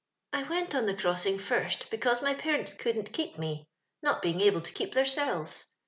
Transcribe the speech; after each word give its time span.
"I 0.33 0.41
went 0.41 0.73
on 0.73 0.87
the 0.87 0.95
crossing 0.95 1.37
first 1.37 1.91
because 1.91 2.23
my 2.23 2.33
parents 2.33 2.73
^couldn't 2.73 3.13
keep 3.13 3.37
mc, 3.37 3.67
not 4.01 4.23
being 4.23 4.41
able 4.41 4.61
to 4.61 4.73
keep 4.73 4.95
theirselves. 4.95 5.65